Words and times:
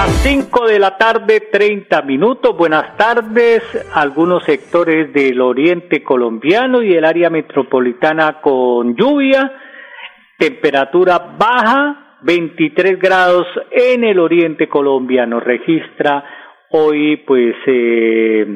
Las 0.00 0.22
5 0.22 0.66
de 0.66 0.78
la 0.78 0.96
tarde, 0.96 1.48
30 1.52 2.00
minutos. 2.00 2.56
Buenas 2.56 2.96
tardes. 2.96 3.62
Algunos 3.92 4.42
sectores 4.44 5.12
del 5.12 5.42
oriente 5.42 6.02
colombiano 6.02 6.82
y 6.82 6.94
el 6.94 7.04
área 7.04 7.28
metropolitana 7.28 8.40
con 8.40 8.96
lluvia. 8.96 9.52
Temperatura 10.38 11.36
baja, 11.38 12.16
23 12.22 12.98
grados 12.98 13.46
en 13.70 14.04
el 14.04 14.18
oriente 14.20 14.70
colombiano. 14.70 15.38
Registra 15.38 16.24
hoy, 16.70 17.18
pues, 17.18 17.54
eh, 17.66 18.46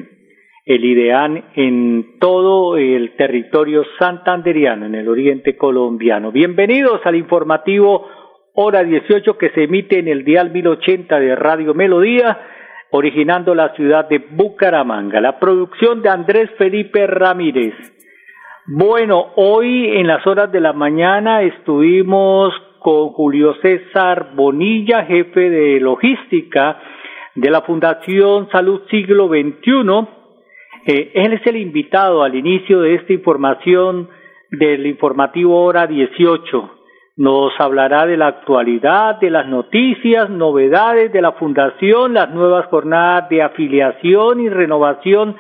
el 0.65 0.83
IDEAN 0.83 1.45
en 1.57 2.19
todo 2.21 2.79
el 2.79 3.17
territorio 3.17 3.85
santanderiano, 3.99 4.87
en 4.87 4.95
el 4.95 5.07
oriente 5.07 5.59
colombiano. 5.59 6.33
Bienvenidos 6.33 7.03
al 7.05 7.17
informativo 7.17 8.24
hora 8.55 8.85
18 8.85 9.37
que 9.37 9.51
se 9.51 9.65
emite 9.65 9.99
en 9.99 10.09
el 10.09 10.25
dial 10.25 10.51
1080 10.51 11.19
de 11.19 11.35
Radio 11.35 11.75
Melodía, 11.75 12.39
originando 12.91 13.55
la 13.55 13.75
ciudad 13.75 14.09
de 14.09 14.19
Bucaramanga. 14.19 15.21
La 15.21 15.39
producción 15.41 16.03
de 16.03 16.09
Andrés 16.09 16.51
Felipe 16.57 17.07
Ramírez. 17.07 17.75
Bueno, 18.67 19.33
hoy 19.37 19.89
en 19.97 20.07
las 20.07 20.27
horas 20.27 20.51
de 20.53 20.61
la 20.61 20.73
mañana 20.73 21.43
estuvimos 21.43 22.55
con 22.79 23.11
Julio 23.11 23.55
César 23.61 24.31
Bonilla, 24.35 25.05
jefe 25.05 25.51
de 25.51 25.81
logística 25.81 26.79
de 27.35 27.51
la 27.51 27.63
Fundación 27.63 28.49
Salud 28.51 28.83
Siglo 28.89 29.29
XXI. 29.29 30.07
Eh, 30.87 31.13
él 31.15 31.33
es 31.33 31.47
el 31.47 31.57
invitado 31.57 32.23
al 32.23 32.37
inicio 32.37 32.81
de 32.83 32.95
esta 32.95 33.13
información 33.13 34.09
del 34.51 34.87
informativo 34.87 35.61
hora 35.61 35.87
18 35.87 36.74
nos 37.17 37.53
hablará 37.61 38.07
de 38.07 38.17
la 38.17 38.27
actualidad, 38.27 39.21
de 39.21 39.31
las 39.31 39.47
noticias, 39.47 40.29
novedades 40.31 41.13
de 41.13 41.23
la 41.23 41.33
Fundación, 41.33 42.15
las 42.15 42.31
nuevas 42.31 42.67
jornadas 42.67 43.29
de 43.29 43.43
afiliación 43.43 44.41
y 44.41 44.49
renovación 44.49 45.37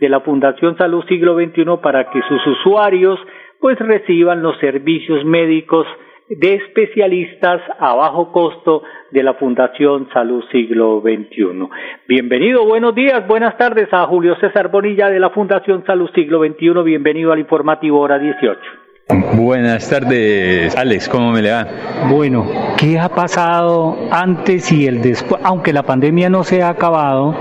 de 0.00 0.08
la 0.08 0.20
Fundación 0.20 0.78
Salud 0.78 1.04
Siglo 1.06 1.34
XXI 1.34 1.64
para 1.82 2.10
que 2.10 2.22
sus 2.22 2.46
usuarios 2.46 3.18
pues 3.60 3.78
reciban 3.78 4.42
los 4.42 4.56
servicios 4.58 5.24
médicos 5.24 5.86
de 6.30 6.54
especialistas 6.54 7.60
a 7.78 7.94
bajo 7.94 8.32
costo 8.32 8.82
de 9.10 9.22
la 9.22 9.34
Fundación 9.34 10.08
Salud 10.12 10.44
Siglo 10.50 11.02
XXI. 11.02 11.68
Bienvenido, 12.06 12.64
buenos 12.64 12.94
días, 12.94 13.26
buenas 13.26 13.56
tardes 13.58 13.88
a 13.92 14.06
Julio 14.06 14.36
César 14.36 14.70
Bonilla 14.70 15.10
de 15.10 15.20
la 15.20 15.30
Fundación 15.30 15.84
Salud 15.84 16.08
Siglo 16.14 16.40
XXI. 16.40 16.82
Bienvenido 16.84 17.32
al 17.32 17.40
informativo 17.40 18.00
hora 18.00 18.18
18. 18.18 18.87
Buenas 19.10 19.88
tardes, 19.88 20.76
Alex, 20.76 21.08
¿cómo 21.08 21.32
me 21.32 21.40
le 21.40 21.50
va? 21.50 21.66
Bueno, 22.10 22.46
¿qué 22.76 22.98
ha 22.98 23.08
pasado 23.08 23.96
antes 24.10 24.70
y 24.70 24.86
el 24.86 25.00
después? 25.00 25.40
Aunque 25.44 25.72
la 25.72 25.82
pandemia 25.82 26.28
no 26.28 26.44
se 26.44 26.62
ha 26.62 26.68
acabado, 26.68 27.34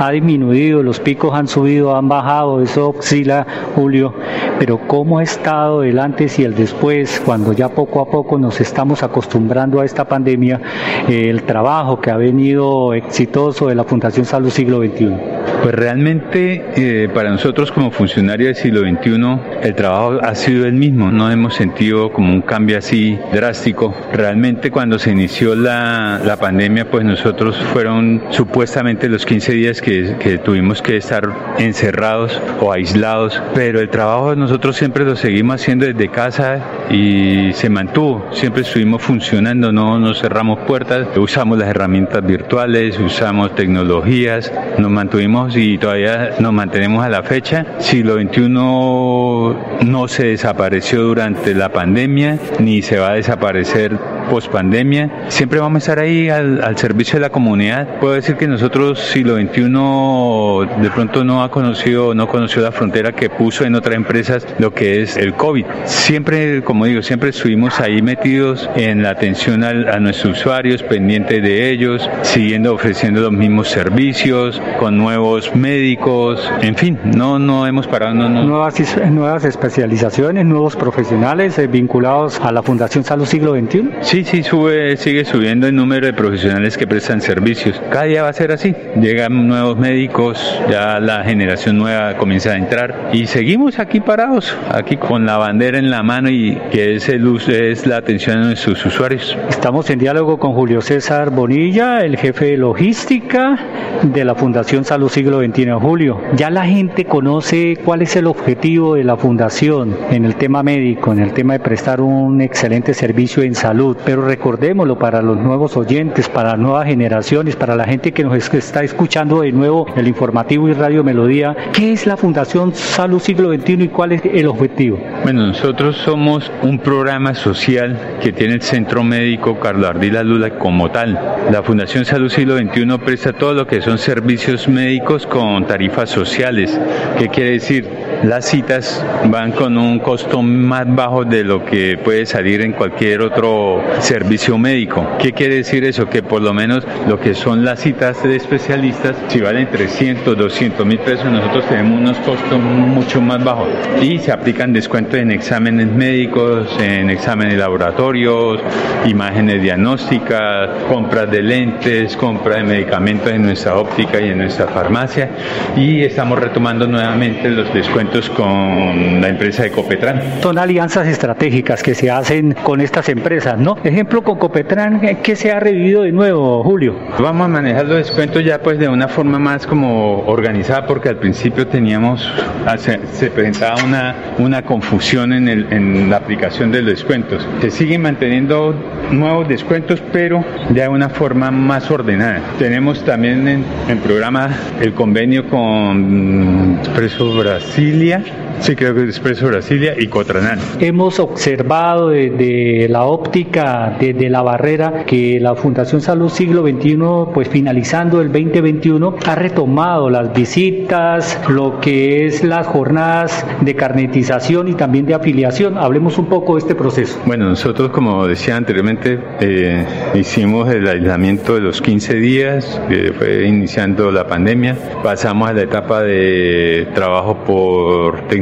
ha 0.00 0.10
disminuido, 0.10 0.82
los 0.82 0.98
picos 0.98 1.32
han 1.32 1.46
subido, 1.46 1.94
han 1.94 2.08
bajado, 2.08 2.60
eso 2.60 2.90
oscila, 2.90 3.46
Julio, 3.76 4.12
pero 4.58 4.80
¿cómo 4.88 5.20
ha 5.20 5.22
estado 5.22 5.84
el 5.84 6.00
antes 6.00 6.40
y 6.40 6.44
el 6.44 6.56
después, 6.56 7.22
cuando 7.24 7.52
ya 7.52 7.68
poco 7.68 8.00
a 8.00 8.06
poco 8.06 8.36
nos 8.36 8.60
estamos 8.60 9.04
acostumbrando 9.04 9.80
a 9.80 9.84
esta 9.84 10.04
pandemia, 10.04 10.60
eh, 11.08 11.30
el 11.30 11.44
trabajo 11.44 12.00
que 12.00 12.10
ha 12.10 12.16
venido 12.16 12.94
exitoso 12.94 13.68
de 13.68 13.76
la 13.76 13.84
Fundación 13.84 14.26
Salud 14.26 14.50
Siglo 14.50 14.78
XXI? 14.78 15.41
Pues 15.62 15.76
realmente 15.76 16.64
eh, 16.74 17.08
para 17.14 17.30
nosotros 17.30 17.70
como 17.70 17.92
funcionarios 17.92 18.48
del 18.48 18.56
siglo 18.56 18.80
XXI 18.80 19.62
el 19.62 19.74
trabajo 19.76 20.18
ha 20.20 20.34
sido 20.34 20.66
el 20.66 20.72
mismo, 20.72 21.12
no 21.12 21.30
hemos 21.30 21.54
sentido 21.54 22.12
como 22.12 22.32
un 22.32 22.42
cambio 22.42 22.78
así 22.78 23.16
drástico. 23.32 23.94
Realmente 24.12 24.72
cuando 24.72 24.98
se 24.98 25.12
inició 25.12 25.54
la, 25.54 26.20
la 26.24 26.36
pandemia 26.36 26.90
pues 26.90 27.04
nosotros 27.04 27.56
fueron 27.72 28.22
supuestamente 28.30 29.08
los 29.08 29.24
15 29.24 29.52
días 29.52 29.80
que, 29.80 30.16
que, 30.18 30.38
tuvimos 30.38 30.82
que 30.82 30.96
estar 30.96 31.30
encerrados 31.60 32.40
o 32.60 32.72
aislados, 32.72 33.40
pero 33.54 33.80
el 33.80 33.88
trabajo 33.88 34.34
nosotros 34.34 34.76
siempre 34.76 35.04
lo 35.04 35.14
seguimos 35.14 35.60
haciendo 35.62 35.86
desde 35.86 36.08
casa 36.08 36.58
y 36.90 37.52
se 37.52 37.68
mantuvo, 37.68 38.28
siempre 38.32 38.62
estuvimos 38.62 39.00
funcionando, 39.00 39.70
no 39.70 40.00
nos 40.00 40.20
cerramos 40.20 40.58
puertas, 40.66 41.06
usamos 41.16 41.56
las 41.56 41.68
herramientas 41.68 42.26
virtuales, 42.26 42.98
usamos 42.98 43.54
tecnologías, 43.54 44.52
nos 44.78 44.90
mantuvimos 44.90 45.51
y 45.56 45.78
todavía 45.78 46.36
nos 46.38 46.52
mantenemos 46.52 47.04
a 47.04 47.08
la 47.08 47.22
fecha. 47.22 47.66
Siglo 47.78 48.14
XXI 48.20 48.48
no 48.48 50.08
se 50.08 50.26
desapareció 50.26 51.02
durante 51.02 51.54
la 51.54 51.70
pandemia 51.70 52.38
ni 52.58 52.82
se 52.82 52.98
va 52.98 53.10
a 53.10 53.14
desaparecer 53.14 53.98
post 54.32 54.50
pandemia. 54.50 55.10
Siempre 55.28 55.60
vamos 55.60 55.76
a 55.76 55.78
estar 55.80 55.98
ahí 55.98 56.30
al, 56.30 56.78
servicio 56.78 57.16
de 57.16 57.20
la 57.20 57.28
comunidad. 57.28 58.00
Puedo 58.00 58.14
decir 58.14 58.36
que 58.36 58.48
nosotros 58.48 58.98
siglo 58.98 59.36
XXI 59.36 60.80
de 60.80 60.90
pronto 60.90 61.22
no 61.22 61.42
ha 61.42 61.50
conocido, 61.50 62.14
no 62.14 62.26
conoció 62.26 62.62
la 62.62 62.72
frontera 62.72 63.12
que 63.12 63.28
puso 63.28 63.66
en 63.66 63.74
otras 63.74 63.94
empresas 63.94 64.46
lo 64.58 64.72
que 64.72 65.02
es 65.02 65.18
el 65.18 65.34
COVID. 65.34 65.66
Siempre, 65.84 66.62
como 66.62 66.86
digo, 66.86 67.02
siempre 67.02 67.28
estuvimos 67.28 67.78
ahí 67.78 68.00
metidos 68.00 68.70
en 68.74 69.02
la 69.02 69.10
atención 69.10 69.64
a, 69.64 70.00
nuestros 70.00 70.38
usuarios, 70.38 70.82
pendientes 70.82 71.42
de 71.42 71.70
ellos, 71.70 72.08
siguiendo 72.22 72.72
ofreciendo 72.72 73.20
los 73.20 73.32
mismos 73.32 73.68
servicios, 73.68 74.62
con 74.80 74.96
nuevos 74.96 75.54
médicos, 75.54 76.50
en 76.62 76.74
fin, 76.74 76.98
no, 77.04 77.38
no 77.38 77.66
hemos 77.66 77.86
parado. 77.86 78.14
No, 78.14 78.30
Nuevas, 78.30 78.96
nuevas 79.10 79.44
especializaciones, 79.44 80.46
nuevos 80.46 80.74
profesionales 80.74 81.58
eh, 81.58 81.66
vinculados 81.66 82.40
a 82.40 82.50
la 82.50 82.62
Fundación 82.62 83.04
Salud 83.04 83.26
Siglo 83.26 83.54
XXI. 83.54 83.90
Sí, 84.00 84.21
sí, 84.24 84.42
sube, 84.42 84.96
sigue 84.96 85.24
subiendo 85.24 85.66
el 85.66 85.74
número 85.74 86.06
de 86.06 86.12
profesionales 86.12 86.76
que 86.76 86.86
prestan 86.86 87.20
servicios. 87.20 87.80
Cada 87.90 88.04
día 88.04 88.22
va 88.22 88.28
a 88.28 88.32
ser 88.32 88.52
así. 88.52 88.74
Llegan 89.00 89.46
nuevos 89.48 89.78
médicos, 89.78 90.60
ya 90.70 91.00
la 91.00 91.24
generación 91.24 91.78
nueva 91.78 92.16
comienza 92.16 92.50
a 92.52 92.56
entrar 92.56 93.10
y 93.12 93.26
seguimos 93.26 93.78
aquí 93.78 94.00
parados, 94.00 94.56
aquí 94.70 94.96
con 94.96 95.26
la 95.26 95.36
bandera 95.38 95.78
en 95.78 95.90
la 95.90 96.02
mano 96.02 96.30
y 96.30 96.58
que 96.70 96.96
es, 96.96 97.08
el, 97.08 97.26
es 97.48 97.86
la 97.86 97.96
atención 97.96 98.38
a 98.38 98.44
nuestros 98.44 98.84
usuarios. 98.84 99.36
Estamos 99.48 99.88
en 99.90 99.98
diálogo 99.98 100.38
con 100.38 100.52
Julio 100.52 100.80
César 100.80 101.30
Bonilla, 101.30 102.00
el 102.00 102.16
jefe 102.16 102.46
de 102.46 102.56
logística 102.56 103.58
de 104.02 104.24
la 104.24 104.34
Fundación 104.34 104.84
Salud 104.84 105.08
Siglo 105.08 105.40
XXI. 105.40 105.70
Julio, 105.80 106.20
ya 106.34 106.50
la 106.50 106.64
gente 106.64 107.04
conoce 107.04 107.78
cuál 107.84 108.02
es 108.02 108.16
el 108.16 108.26
objetivo 108.26 108.94
de 108.94 109.04
la 109.04 109.16
Fundación 109.16 109.96
en 110.10 110.24
el 110.24 110.36
tema 110.36 110.62
médico, 110.62 111.12
en 111.12 111.20
el 111.20 111.32
tema 111.32 111.54
de 111.54 111.60
prestar 111.60 112.00
un 112.00 112.40
excelente 112.40 112.94
servicio 112.94 113.42
en 113.42 113.54
salud 113.54 113.96
pero 114.04 114.22
recordémoslo 114.22 114.98
para 114.98 115.22
los 115.22 115.38
nuevos 115.38 115.76
oyentes, 115.76 116.28
para 116.28 116.56
nuevas 116.56 116.86
generaciones, 116.86 117.56
para 117.56 117.76
la 117.76 117.84
gente 117.84 118.12
que 118.12 118.24
nos 118.24 118.36
está 118.36 118.82
escuchando 118.82 119.42
de 119.42 119.52
nuevo 119.52 119.86
el 119.96 120.08
informativo 120.08 120.68
y 120.68 120.72
Radio 120.72 121.04
Melodía, 121.04 121.56
¿qué 121.72 121.92
es 121.92 122.06
la 122.06 122.16
Fundación 122.16 122.74
Salud 122.74 123.20
Siglo 123.20 123.52
XXI 123.52 123.84
y 123.84 123.88
cuál 123.88 124.12
es 124.12 124.22
el 124.24 124.46
objetivo? 124.46 124.98
Bueno, 125.22 125.46
nosotros 125.46 125.96
somos 125.96 126.50
un 126.62 126.78
programa 126.78 127.34
social 127.34 128.18
que 128.20 128.32
tiene 128.32 128.54
el 128.54 128.62
Centro 128.62 129.04
Médico 129.04 129.58
Carlos 129.60 129.88
Ardila 129.88 130.22
Lula 130.22 130.58
como 130.58 130.90
tal. 130.90 131.18
La 131.50 131.62
Fundación 131.62 132.04
Salud 132.04 132.30
Siglo 132.30 132.56
XXI 132.56 132.98
presta 133.04 133.32
todo 133.32 133.54
lo 133.54 133.66
que 133.66 133.80
son 133.80 133.98
servicios 133.98 134.68
médicos 134.68 135.26
con 135.26 135.66
tarifas 135.66 136.10
sociales. 136.10 136.78
¿Qué 137.18 137.28
quiere 137.28 137.52
decir? 137.52 138.11
Las 138.22 138.44
citas 138.44 139.04
van 139.24 139.50
con 139.50 139.76
un 139.76 139.98
costo 139.98 140.42
más 140.42 140.86
bajo 140.86 141.24
de 141.24 141.42
lo 141.42 141.64
que 141.64 141.98
puede 141.98 142.24
salir 142.24 142.60
en 142.60 142.72
cualquier 142.72 143.20
otro 143.20 143.82
servicio 143.98 144.56
médico. 144.58 145.04
¿Qué 145.18 145.32
quiere 145.32 145.56
decir 145.56 145.82
eso? 145.82 146.08
Que 146.08 146.22
por 146.22 146.40
lo 146.40 146.54
menos 146.54 146.86
lo 147.08 147.18
que 147.18 147.34
son 147.34 147.64
las 147.64 147.80
citas 147.80 148.22
de 148.22 148.36
especialistas, 148.36 149.16
si 149.26 149.40
valen 149.40 149.68
300, 149.68 150.38
200 150.38 150.86
mil 150.86 151.00
pesos, 151.00 151.24
nosotros 151.32 151.64
tenemos 151.68 151.98
unos 151.98 152.16
costos 152.18 152.60
mucho 152.60 153.20
más 153.20 153.42
bajos 153.42 153.70
y 154.00 154.20
se 154.20 154.30
aplican 154.30 154.72
descuentos 154.72 155.18
en 155.18 155.32
exámenes 155.32 155.88
médicos, 155.88 156.68
en 156.78 157.10
exámenes 157.10 157.58
laboratorios, 157.58 158.60
imágenes 159.04 159.60
diagnósticas, 159.62 160.70
compras 160.88 161.28
de 161.28 161.42
lentes, 161.42 162.16
compra 162.16 162.58
de 162.58 162.62
medicamentos 162.62 163.32
en 163.32 163.42
nuestra 163.42 163.76
óptica 163.76 164.20
y 164.20 164.28
en 164.28 164.38
nuestra 164.38 164.68
farmacia 164.68 165.28
y 165.76 166.02
estamos 166.02 166.38
retomando 166.38 166.86
nuevamente 166.86 167.50
los 167.50 167.74
descuentos 167.74 168.11
con 168.20 169.20
la 169.20 169.28
empresa 169.28 169.62
de 169.62 169.70
Copetran. 169.70 170.20
Son 170.42 170.58
alianzas 170.58 171.06
estratégicas 171.06 171.82
que 171.82 171.94
se 171.94 172.10
hacen 172.10 172.54
con 172.62 172.80
estas 172.80 173.08
empresas, 173.08 173.58
¿no? 173.58 173.76
Ejemplo, 173.84 174.22
con 174.22 174.38
Copetran, 174.38 175.00
¿qué 175.22 175.34
se 175.34 175.50
ha 175.50 175.60
revivido 175.60 176.02
de 176.02 176.12
nuevo, 176.12 176.62
Julio? 176.62 176.94
Vamos 177.18 177.46
a 177.46 177.48
manejar 177.48 177.86
los 177.86 177.96
descuentos 177.96 178.44
ya 178.44 178.62
pues 178.62 178.78
de 178.78 178.88
una 178.88 179.08
forma 179.08 179.38
más 179.38 179.66
como 179.66 180.26
organizada 180.26 180.86
porque 180.86 181.08
al 181.08 181.16
principio 181.16 181.66
teníamos, 181.66 182.30
ah, 182.66 182.76
se, 182.76 182.98
presentaba 183.30 183.82
una, 183.82 184.14
una 184.38 184.62
confusión 184.62 185.32
en, 185.32 185.48
el, 185.48 185.72
en 185.72 186.10
la 186.10 186.18
aplicación 186.18 186.70
de 186.70 186.82
los 186.82 186.90
descuentos. 186.90 187.48
Se 187.60 187.70
siguen 187.70 188.02
manteniendo 188.02 188.74
nuevos 189.12 189.48
descuentos, 189.48 190.02
pero 190.12 190.44
de 190.70 190.88
una 190.88 191.08
forma 191.08 191.50
más 191.50 191.90
ordenada. 191.90 192.40
Tenemos 192.58 193.04
también 193.04 193.46
en, 193.46 193.64
en 193.88 193.98
programa 193.98 194.50
el 194.80 194.92
convenio 194.94 195.48
con 195.48 196.78
Expreso 196.80 197.36
Brasilia 197.36 198.22
Sí, 198.60 198.76
creo 198.76 198.94
que 198.94 199.02
Expreso 199.02 199.48
Brasilia 199.48 199.94
y 199.98 200.06
Cotranal. 200.06 200.58
Hemos 200.80 201.18
observado 201.18 202.10
desde 202.10 202.88
la 202.88 203.04
óptica, 203.04 203.96
desde 203.98 204.30
la 204.30 204.42
barrera, 204.42 205.04
que 205.04 205.40
la 205.40 205.54
Fundación 205.54 206.00
Salud 206.00 206.28
Siglo 206.28 206.62
XXI, 206.62 206.96
pues 207.34 207.48
finalizando 207.48 208.20
el 208.20 208.28
2021, 208.28 209.16
ha 209.26 209.34
retomado 209.34 210.10
las 210.10 210.32
visitas, 210.32 211.40
lo 211.48 211.80
que 211.80 212.26
es 212.26 212.44
las 212.44 212.66
jornadas 212.66 213.44
de 213.60 213.74
carnetización 213.74 214.68
y 214.68 214.74
también 214.74 215.06
de 215.06 215.14
afiliación. 215.14 215.76
Hablemos 215.76 216.18
un 216.18 216.26
poco 216.26 216.54
de 216.54 216.60
este 216.60 216.74
proceso. 216.74 217.18
Bueno, 217.26 217.48
nosotros, 217.48 217.90
como 217.90 218.26
decía 218.26 218.56
anteriormente, 218.56 219.18
eh, 219.40 219.84
hicimos 220.14 220.72
el 220.72 220.86
aislamiento 220.86 221.54
de 221.54 221.60
los 221.60 221.82
15 221.82 222.14
días, 222.14 222.80
que 222.88 223.12
fue 223.12 223.46
iniciando 223.46 224.10
la 224.10 224.26
pandemia. 224.26 224.76
Pasamos 225.02 225.48
a 225.48 225.52
la 225.52 225.62
etapa 225.62 226.02
de 226.02 226.88
trabajo 226.94 227.38
por 227.44 228.28
tecnología 228.28 228.41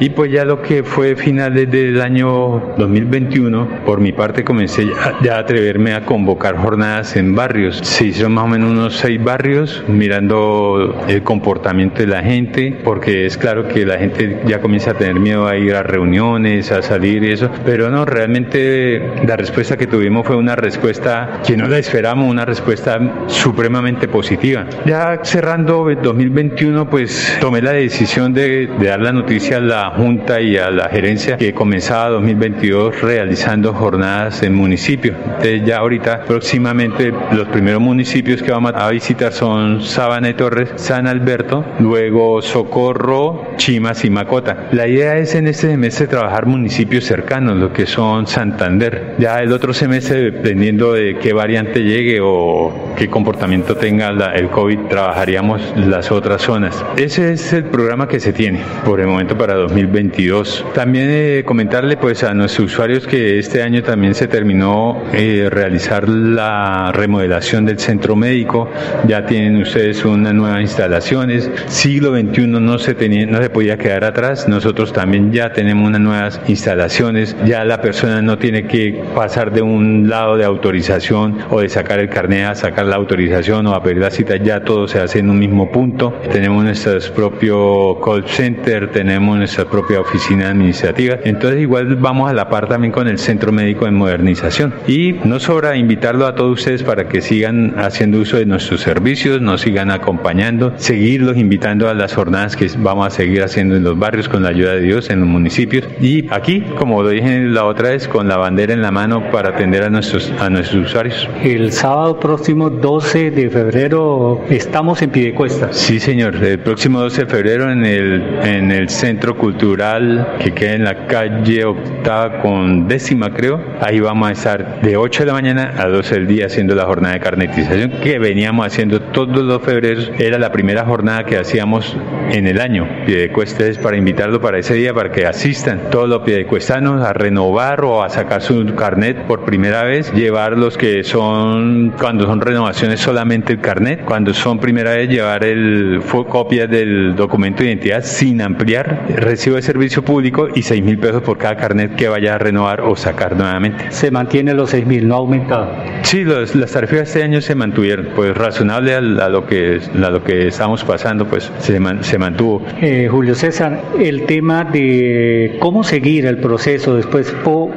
y 0.00 0.10
pues 0.10 0.30
ya 0.30 0.44
lo 0.44 0.60
que 0.60 0.82
fue 0.82 1.16
finales 1.16 1.70
del 1.70 2.00
año 2.00 2.74
2021, 2.76 3.84
por 3.86 3.98
mi 3.98 4.12
parte 4.12 4.44
comencé 4.44 4.86
ya, 5.22 5.36
a 5.36 5.38
atreverme 5.38 5.94
a 5.94 6.04
convocar 6.04 6.56
jornadas 6.56 7.16
en 7.16 7.34
barrios. 7.34 7.78
Se 7.78 8.06
hicieron 8.06 8.32
más 8.34 8.44
o 8.44 8.48
menos 8.48 8.70
unos 8.70 8.96
seis 8.96 9.22
barrios 9.22 9.82
mirando 9.88 10.94
el 11.08 11.22
comportamiento 11.22 12.00
de 12.00 12.06
la 12.06 12.22
gente, 12.22 12.76
porque 12.84 13.24
es 13.24 13.38
claro 13.38 13.66
que 13.66 13.86
la 13.86 13.98
gente 13.98 14.42
ya 14.46 14.60
comienza 14.60 14.90
a 14.90 14.94
tener 14.94 15.18
miedo 15.18 15.48
a 15.48 15.56
ir 15.56 15.74
a 15.74 15.82
reuniones, 15.82 16.70
a 16.70 16.82
salir 16.82 17.24
y 17.24 17.32
eso, 17.32 17.50
pero 17.64 17.90
no, 17.90 18.04
realmente 18.04 19.00
la 19.26 19.36
respuesta 19.36 19.78
que 19.78 19.86
tuvimos 19.86 20.26
fue 20.26 20.36
una 20.36 20.54
respuesta 20.54 21.40
que 21.46 21.56
no 21.56 21.66
la 21.66 21.78
esperamos, 21.78 22.28
una 22.28 22.44
respuesta 22.44 23.00
supremamente 23.26 24.06
positiva. 24.06 24.66
Ya 24.84 25.20
cerrando 25.22 25.88
2021, 26.02 26.90
pues 26.90 27.38
tomé 27.40 27.62
la 27.62 27.72
decisión 27.72 28.34
de, 28.34 28.66
de 28.66 28.86
dar 28.86 29.00
la 29.00 29.13
noticia 29.14 29.56
a 29.56 29.60
la 29.60 29.90
Junta 29.90 30.40
y 30.40 30.56
a 30.56 30.70
la 30.70 30.88
gerencia 30.88 31.36
que 31.36 31.54
comenzaba 31.54 32.10
2022 32.10 33.00
realizando 33.00 33.72
jornadas 33.72 34.42
en 34.42 34.54
municipios. 34.54 35.16
Entonces 35.24 35.64
ya 35.64 35.78
ahorita 35.78 36.24
próximamente 36.24 37.12
los 37.32 37.48
primeros 37.48 37.80
municipios 37.80 38.42
que 38.42 38.50
vamos 38.50 38.72
a 38.74 38.90
visitar 38.90 39.32
son 39.32 39.82
Sabana 39.82 40.30
y 40.30 40.34
Torres, 40.34 40.70
San 40.76 41.06
Alberto, 41.06 41.64
luego 41.78 42.42
Socorro, 42.42 43.54
Chimas 43.56 44.04
y 44.04 44.10
Macota. 44.10 44.68
La 44.72 44.86
idea 44.86 45.16
es 45.16 45.34
en 45.34 45.46
este 45.46 45.68
semestre 45.68 46.06
trabajar 46.06 46.46
municipios 46.46 47.04
cercanos, 47.04 47.56
lo 47.56 47.72
que 47.72 47.86
son 47.86 48.26
Santander. 48.26 49.14
Ya 49.18 49.40
el 49.40 49.52
otro 49.52 49.72
semestre, 49.72 50.30
dependiendo 50.30 50.92
de 50.92 51.18
qué 51.18 51.32
variante 51.32 51.82
llegue 51.82 52.18
o 52.22 52.92
qué 52.96 53.08
comportamiento 53.08 53.76
tenga 53.76 54.10
el 54.34 54.48
COVID, 54.48 54.80
trabajaríamos 54.88 55.62
las 55.76 56.10
otras 56.10 56.42
zonas. 56.42 56.84
Ese 56.96 57.32
es 57.32 57.52
el 57.52 57.64
programa 57.64 58.08
que 58.08 58.20
se 58.20 58.32
tiene 58.32 58.60
por 58.84 59.00
el 59.04 59.10
momento 59.10 59.36
para 59.36 59.54
2022. 59.54 60.64
También 60.74 61.08
eh, 61.10 61.42
comentarle 61.44 61.96
pues 61.96 62.24
a 62.24 62.32
nuestros 62.32 62.72
usuarios 62.72 63.06
que 63.06 63.38
este 63.38 63.62
año 63.62 63.82
también 63.82 64.14
se 64.14 64.28
terminó 64.28 65.02
eh, 65.12 65.48
realizar 65.50 66.08
la 66.08 66.90
remodelación 66.92 67.66
del 67.66 67.78
centro 67.78 68.16
médico. 68.16 68.70
Ya 69.06 69.26
tienen 69.26 69.60
ustedes 69.60 70.04
unas 70.04 70.32
nuevas 70.32 70.62
instalaciones. 70.62 71.50
Siglo 71.66 72.18
XXI 72.18 72.46
no 72.46 72.78
se 72.78 72.94
tenía, 72.94 73.26
no 73.26 73.42
se 73.42 73.50
podía 73.50 73.76
quedar 73.76 74.04
atrás. 74.04 74.48
Nosotros 74.48 74.92
también 74.92 75.32
ya 75.32 75.52
tenemos 75.52 75.86
unas 75.86 76.00
nuevas 76.00 76.40
instalaciones. 76.48 77.36
Ya 77.44 77.64
la 77.64 77.82
persona 77.82 78.22
no 78.22 78.38
tiene 78.38 78.66
que 78.66 79.02
pasar 79.14 79.52
de 79.52 79.62
un 79.62 80.08
lado 80.08 80.36
de 80.36 80.44
autorización 80.44 81.38
o 81.50 81.60
de 81.60 81.68
sacar 81.68 81.98
el 81.98 82.08
carnet 82.08 82.46
a 82.46 82.54
sacar 82.54 82.86
la 82.86 82.96
autorización 82.96 83.66
o 83.66 83.74
a 83.74 83.82
pedir 83.82 83.98
la 83.98 84.10
cita. 84.10 84.36
Ya 84.36 84.64
todo 84.64 84.88
se 84.88 85.00
hace 85.00 85.18
en 85.18 85.28
un 85.28 85.38
mismo 85.38 85.70
punto. 85.70 86.14
Tenemos 86.32 86.64
nuestro 86.64 86.94
propio 87.14 88.00
call 88.00 88.24
center 88.26 88.93
tenemos 88.94 89.36
nuestra 89.36 89.64
propia 89.64 90.00
oficina 90.00 90.50
administrativa. 90.50 91.16
Entonces 91.24 91.60
igual 91.60 91.96
vamos 91.96 92.30
a 92.30 92.32
la 92.32 92.48
par 92.48 92.68
también 92.68 92.92
con 92.92 93.08
el 93.08 93.18
Centro 93.18 93.50
Médico 93.50 93.84
de 93.84 93.90
Modernización. 93.90 94.72
Y 94.86 95.16
no 95.24 95.40
sobra 95.40 95.76
invitarlo 95.76 96.26
a 96.26 96.36
todos 96.36 96.60
ustedes 96.60 96.84
para 96.84 97.08
que 97.08 97.20
sigan 97.20 97.74
haciendo 97.76 98.20
uso 98.20 98.36
de 98.36 98.46
nuestros 98.46 98.80
servicios, 98.82 99.40
nos 99.40 99.62
sigan 99.62 99.90
acompañando, 99.90 100.72
seguirlos 100.76 101.36
invitando 101.36 101.88
a 101.88 101.94
las 101.94 102.14
jornadas 102.14 102.54
que 102.54 102.70
vamos 102.78 103.08
a 103.08 103.10
seguir 103.10 103.42
haciendo 103.42 103.74
en 103.74 103.82
los 103.82 103.98
barrios 103.98 104.28
con 104.28 104.44
la 104.44 104.50
ayuda 104.50 104.74
de 104.74 104.82
Dios, 104.82 105.10
en 105.10 105.20
los 105.20 105.28
municipios. 105.28 105.84
Y 106.00 106.32
aquí, 106.32 106.60
como 106.78 107.02
lo 107.02 107.08
dije 107.08 107.40
la 107.40 107.64
otra 107.64 107.90
vez, 107.90 108.06
con 108.06 108.28
la 108.28 108.36
bandera 108.36 108.72
en 108.74 108.80
la 108.80 108.92
mano 108.92 109.30
para 109.32 109.50
atender 109.50 109.82
a 109.82 109.90
nuestros, 109.90 110.32
a 110.38 110.48
nuestros 110.48 110.86
usuarios. 110.86 111.28
El 111.42 111.72
sábado 111.72 112.20
próximo 112.20 112.70
12 112.70 113.32
de 113.32 113.50
febrero 113.50 114.40
estamos 114.48 115.02
en 115.02 115.10
Pidecuesta. 115.10 115.72
Sí, 115.72 115.98
señor. 115.98 116.36
El 116.36 116.60
próximo 116.60 117.00
12 117.00 117.24
de 117.24 117.26
febrero 117.26 117.72
en 117.72 117.84
el, 117.84 118.22
en 118.44 118.70
el 118.70 118.83
centro 118.88 119.36
cultural 119.36 120.36
que 120.38 120.52
queda 120.52 120.72
en 120.72 120.84
la 120.84 121.06
calle 121.06 121.64
octava 121.64 122.40
con 122.40 122.88
décima 122.88 123.30
creo. 123.32 123.60
Ahí 123.80 124.00
vamos 124.00 124.28
a 124.28 124.32
estar 124.32 124.80
de 124.82 124.96
8 124.96 125.22
de 125.22 125.26
la 125.26 125.32
mañana 125.32 125.74
a 125.78 125.88
12 125.88 126.14
del 126.14 126.26
día 126.26 126.46
haciendo 126.46 126.74
la 126.74 126.84
jornada 126.84 127.14
de 127.14 127.20
carnetización 127.20 127.90
que 128.02 128.18
veníamos 128.18 128.66
haciendo 128.66 129.00
todos 129.00 129.42
los 129.42 129.62
febreros. 129.62 130.10
Era 130.18 130.38
la 130.38 130.52
primera 130.52 130.84
jornada 130.84 131.24
que 131.24 131.36
hacíamos 131.36 131.96
en 132.30 132.46
el 132.46 132.60
año. 132.60 132.88
Piedecuesta 133.06 133.66
es 133.66 133.78
para 133.78 133.96
invitarlo 133.96 134.40
para 134.40 134.58
ese 134.58 134.74
día 134.74 134.94
para 134.94 135.10
que 135.10 135.26
asistan 135.26 135.90
todos 135.90 136.08
los 136.08 136.22
piedecuestanos 136.22 137.04
a 137.04 137.12
renovar 137.12 137.84
o 137.84 138.02
a 138.02 138.08
sacar 138.08 138.42
su 138.42 138.74
carnet 138.74 139.26
por 139.26 139.44
primera 139.44 139.82
vez. 139.84 140.12
Llevar 140.12 140.56
los 140.58 140.76
que 140.76 141.04
son, 141.04 141.94
cuando 141.98 142.26
son 142.26 142.40
renovaciones 142.40 143.00
solamente 143.00 143.52
el 143.52 143.60
carnet. 143.60 144.04
Cuando 144.04 144.34
son 144.34 144.58
primera 144.58 144.94
vez 144.94 145.08
llevar 145.08 145.44
el 145.44 146.00
copia 146.28 146.66
del 146.66 147.14
documento 147.14 147.62
de 147.62 147.70
identidad 147.70 148.02
sin 148.02 148.40
ampliar 148.40 148.73
recibo 148.82 149.56
de 149.56 149.62
servicio 149.62 150.04
público 150.04 150.48
y 150.54 150.62
6 150.62 150.82
mil 150.82 150.98
pesos 150.98 151.22
por 151.22 151.38
cada 151.38 151.56
carnet 151.56 151.94
que 151.96 152.08
vaya 152.08 152.34
a 152.34 152.38
renovar 152.38 152.80
o 152.80 152.96
sacar 152.96 153.36
nuevamente. 153.36 153.90
Se 153.90 154.10
mantiene 154.10 154.54
los 154.54 154.70
6 154.70 154.86
mil, 154.86 155.08
no 155.08 155.14
ha 155.14 155.18
aumentado. 155.18 155.70
Sí, 156.02 156.24
los, 156.24 156.54
las 156.54 156.72
tarifas 156.72 157.08
este 157.08 157.22
año 157.22 157.40
se 157.40 157.54
mantuvieron, 157.54 158.08
pues 158.14 158.36
razonable 158.36 158.94
a, 158.94 159.00
lo 159.00 159.46
que 159.46 159.80
a 159.94 160.10
lo 160.10 160.22
que 160.22 160.48
estamos 160.48 160.84
pasando, 160.84 161.26
pues 161.26 161.50
se, 161.58 161.80
se 162.00 162.18
mantuvo. 162.18 162.62
Eh, 162.80 163.08
Julio 163.10 163.34
César, 163.34 163.80
el 163.98 164.26
tema 164.26 164.64
de 164.64 165.56
cómo 165.60 165.84
seguir 165.84 166.26
el 166.26 166.38
proceso 166.38 166.96
después 166.96 167.34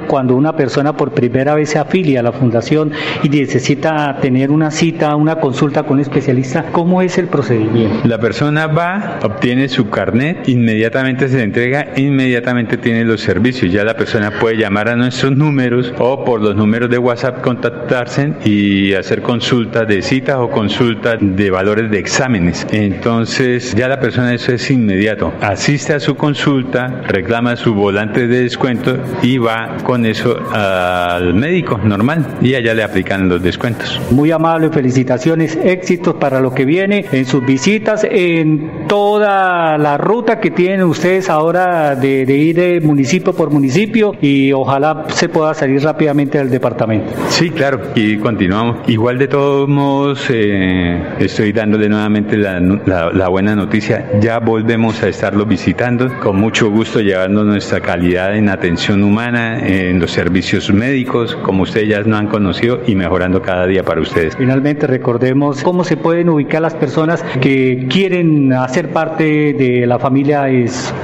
cuando 0.07 0.35
una 0.35 0.55
persona 0.55 0.95
por 0.95 1.11
primera 1.11 1.55
vez 1.55 1.69
se 1.69 1.79
afilia 1.79 2.21
a 2.21 2.23
la 2.23 2.31
fundación 2.31 2.91
y 3.23 3.29
necesita 3.29 4.17
tener 4.21 4.51
una 4.51 4.71
cita, 4.71 5.15
una 5.15 5.39
consulta 5.39 5.83
con 5.83 5.97
un 5.97 6.01
especialista, 6.01 6.65
¿cómo 6.71 7.01
es 7.01 7.17
el 7.17 7.27
procedimiento? 7.27 8.07
La 8.07 8.19
persona 8.19 8.67
va, 8.67 9.19
obtiene 9.23 9.69
su 9.69 9.89
carnet, 9.89 10.47
inmediatamente 10.47 10.86
inmediatamente 10.87 11.27
se 11.27 11.43
entrega, 11.43 11.87
inmediatamente 11.97 12.77
tiene 12.77 13.03
los 13.03 13.19
servicios. 13.19 13.69
Ya 13.73 13.83
la 13.83 13.97
persona 13.97 14.31
puede 14.31 14.55
llamar 14.55 14.87
a 14.87 14.95
nuestros 14.95 15.35
números 15.35 15.93
o 15.97 16.23
por 16.23 16.41
los 16.41 16.55
números 16.55 16.89
de 16.89 16.97
WhatsApp 16.97 17.41
contactarse 17.41 18.33
y 18.45 18.93
hacer 18.93 19.21
consultas 19.21 19.85
de 19.85 20.01
citas 20.01 20.37
o 20.37 20.49
consultas 20.49 21.17
de 21.19 21.51
valores 21.51 21.91
de 21.91 21.99
exámenes. 21.99 22.65
Entonces 22.71 23.75
ya 23.75 23.89
la 23.89 23.99
persona 23.99 24.33
eso 24.33 24.53
es 24.53 24.71
inmediato. 24.71 25.33
Asiste 25.41 25.93
a 25.93 25.99
su 25.99 26.15
consulta, 26.15 27.03
reclama 27.05 27.57
su 27.57 27.73
volante 27.73 28.25
de 28.27 28.43
descuento 28.43 28.97
y 29.21 29.39
va 29.39 29.75
con 29.83 30.05
eso 30.05 30.39
al 30.53 31.33
médico 31.33 31.81
normal 31.83 32.37
y 32.41 32.55
allá 32.55 32.73
le 32.73 32.83
aplican 32.83 33.27
los 33.27 33.43
descuentos. 33.43 33.99
Muy 34.11 34.31
amable, 34.31 34.69
felicitaciones, 34.69 35.57
éxitos 35.57 36.15
para 36.15 36.39
lo 36.39 36.53
que 36.53 36.63
viene 36.63 37.05
en 37.11 37.25
sus 37.25 37.45
visitas, 37.45 38.07
en 38.09 38.87
toda 38.87 39.77
la 39.77 39.97
ruta 39.97 40.39
que 40.39 40.51
tienen 40.77 40.91
ustedes 40.91 41.29
ahora 41.29 41.95
de, 41.95 42.21
ir 42.23 42.55
de 42.55 42.81
municipio 42.81 43.33
por 43.33 43.49
municipio 43.49 44.13
y 44.21 44.51
ojalá 44.51 45.05
se 45.09 45.27
pueda 45.27 45.53
salir 45.53 45.81
rápidamente 45.81 46.37
del 46.37 46.49
departamento. 46.49 47.13
Sí, 47.29 47.49
claro, 47.49 47.79
y 47.95 48.17
continuamos. 48.17 48.87
Igual 48.87 49.17
de 49.17 49.27
todos 49.27 49.67
modos, 49.67 50.27
eh, 50.29 51.01
estoy 51.19 51.51
dándole 51.51 51.89
nuevamente 51.89 52.37
la, 52.37 53.27
buena 53.29 53.55
noticia. 53.55 54.19
Ya 54.19 54.39
volvemos 54.39 55.01
a 55.01 55.07
estarlo 55.07 55.45
visitando, 55.45 56.19
con 56.19 56.39
mucho 56.39 56.69
gusto 56.69 56.99
llevando 56.99 57.43
nuestra 57.43 57.79
calidad 57.79 58.35
en 58.35 58.49
atención 58.49 59.03
humana, 59.03 59.59
en 59.65 59.99
los 59.99 60.11
servicios 60.11 60.71
médicos, 60.71 61.35
como 61.37 61.63
ustedes 61.63 61.89
ya 61.89 62.03
no 62.03 62.17
han 62.17 62.27
conocido, 62.27 62.81
y 62.85 62.95
mejorando 62.95 63.41
cada 63.41 63.65
día 63.65 63.83
para 63.83 64.01
ustedes. 64.01 64.35
Finalmente, 64.35 64.57
finalmente 64.57 64.87
recordemos 64.87 65.63
cómo 65.63 65.83
se 65.83 65.97
pueden 65.97 66.29
ubicar 66.29 66.61
las 66.61 66.73
personas 66.73 67.23
que 67.41 67.87
quieren 67.89 68.53
hacer 68.53 68.91
parte 68.91 69.53
de 69.53 69.85
la 69.85 69.99
familia 69.99 70.49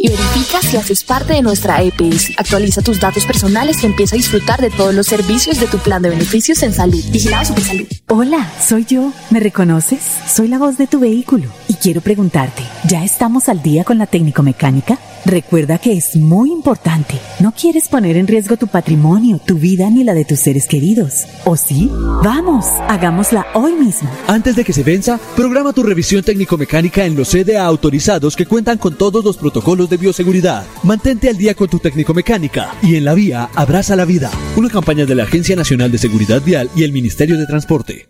y 0.06 0.10
verifica 0.10 0.62
si 0.62 0.78
haces 0.78 1.04
parte 1.04 1.34
de 1.34 1.42
nuestra 1.42 1.82
EPS. 1.82 2.34
Actualiza 2.38 2.84
tus 2.84 3.00
datos 3.00 3.26
personales 3.26 3.84
y 3.84 3.88
empieza 3.88 4.16
a 4.16 4.18
disfrutar 4.18 4.62
de 4.62 4.70
todos 4.70 4.94
los 4.94 5.08
servicios 5.08 5.60
de 5.60 5.66
tu 5.66 5.80
plan 5.80 6.02
de 6.02 6.10
beneficios 6.10 6.62
en 6.62 6.74
salud. 6.74 7.04
Vigilado 7.10 7.56
Salud. 7.60 7.88
Hola, 8.08 8.52
soy 8.62 8.86
yo. 8.86 9.12
¿Me 9.32 9.40
reconoces? 9.40 10.02
Soy 10.32 10.48
la 10.48 10.60
voz 10.60 10.78
de 10.78 10.86
tu 10.86 11.00
vehículo 11.00 11.48
y 11.68 11.74
quiero 11.74 12.02
preguntarte, 12.02 12.62
¿ya 12.88 13.04
estamos 13.04 13.50
al 13.50 13.64
día 13.64 13.84
con 13.84 13.98
la 13.98 14.06
técnico 14.06 14.44
mecánica? 14.44 15.00
Recuerda 15.26 15.80
que 15.80 15.94
es 15.94 16.16
muy 16.16 16.52
importante. 16.52 17.20
No 17.40 17.52
quieres 17.52 17.88
poner 17.88 18.16
en 18.16 18.28
riesgo 18.28 18.58
tu 18.58 18.68
patrimonio, 18.68 19.42
tu 19.44 19.56
vida 19.56 19.90
ni 19.90 20.04
la 20.04 20.14
de 20.14 20.24
tus 20.24 20.40
seres 20.40 20.68
queridos. 20.68 21.26
¿O 21.46 21.58
sí? 21.58 21.90
Vamos, 22.24 22.66
hagámosla 22.88 23.48
hoy 23.56 23.74
mismo. 23.74 24.08
Antes 24.28 24.56
de 24.56 24.64
que 24.64 24.72
se 24.72 24.84
venza, 24.84 25.20
programa 25.36 25.74
tu 25.74 25.82
revisión 25.82 26.22
técnico-mecánica 26.22 27.06
en 27.06 27.16
los 27.16 27.30
CDA 27.30 27.66
autorizados 27.66 28.36
que 28.36 28.46
cuentan 28.46 28.78
con 28.78 28.96
todos 28.96 29.26
los 29.26 29.38
protocolos 29.38 29.90
de 29.90 29.95
bioseguridad. 29.98 30.66
Mantente 30.84 31.30
al 31.30 31.38
día 31.38 31.54
con 31.54 31.68
tu 31.68 31.80
técnico-mecánica 31.80 32.76
y 32.82 32.96
en 32.96 33.06
la 33.06 33.14
vía 33.14 33.50
abraza 33.56 33.96
la 33.96 34.06
vida. 34.06 34.32
Una 34.56 34.70
campaña 34.70 35.06
de 35.06 35.16
la 35.16 35.24
Agencia 35.24 35.56
Nacional 35.56 35.92
de 35.92 35.98
Seguridad 35.98 36.42
Vial 36.42 36.70
y 36.76 36.84
el 36.84 36.92
Ministerio 36.92 37.38
de 37.38 37.46
Transporte. 37.46 38.08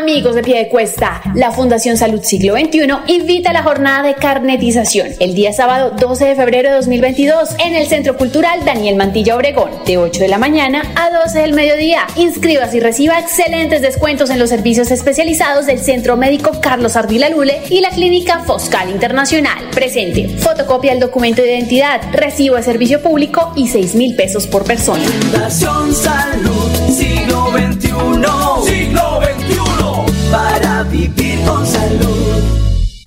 Amigos 0.00 0.34
de 0.34 0.42
pie 0.42 0.56
de 0.56 0.68
cuesta, 0.70 1.20
la 1.34 1.52
Fundación 1.52 1.98
Salud 1.98 2.22
Siglo 2.22 2.54
XXI 2.54 2.88
invita 3.08 3.50
a 3.50 3.52
la 3.52 3.62
jornada 3.62 4.02
de 4.02 4.14
carnetización 4.14 5.08
el 5.20 5.34
día 5.34 5.52
sábado 5.52 5.90
12 5.90 6.24
de 6.24 6.36
febrero 6.36 6.70
de 6.70 6.76
2022 6.76 7.50
en 7.58 7.74
el 7.74 7.86
Centro 7.86 8.16
Cultural 8.16 8.64
Daniel 8.64 8.96
Mantilla 8.96 9.36
Obregón, 9.36 9.70
de 9.84 9.98
8 9.98 10.22
de 10.22 10.28
la 10.28 10.38
mañana 10.38 10.84
a 10.96 11.10
12 11.10 11.40
del 11.40 11.52
mediodía. 11.52 12.06
Inscríbase 12.16 12.78
y 12.78 12.80
reciba 12.80 13.18
excelentes 13.18 13.82
descuentos 13.82 14.30
en 14.30 14.38
los 14.38 14.48
servicios 14.48 14.90
especializados 14.90 15.66
del 15.66 15.80
Centro 15.80 16.16
Médico 16.16 16.52
Carlos 16.62 16.96
Ardila 16.96 17.28
Lule 17.28 17.60
y 17.68 17.82
la 17.82 17.90
Clínica 17.90 18.38
Foscal 18.38 18.88
Internacional. 18.88 19.68
Presente, 19.74 20.30
fotocopia 20.38 20.92
del 20.92 21.00
documento 21.00 21.42
de 21.42 21.58
identidad, 21.58 22.00
recibo 22.12 22.56
de 22.56 22.62
servicio 22.62 23.02
público 23.02 23.52
y 23.54 23.68
6 23.68 23.94
mil 23.96 24.16
pesos 24.16 24.46
por 24.46 24.64
persona. 24.64 25.04
Fundación 25.04 25.94
Salud 25.94 26.70
Siglo 26.88 27.50
XXI. 27.50 27.90
Siglo 28.64 29.09